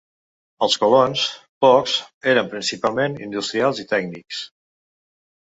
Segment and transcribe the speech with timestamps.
[0.67, 1.25] Els colons,
[1.65, 1.93] pocs,
[2.33, 4.43] eren principalment industrials i tècnics.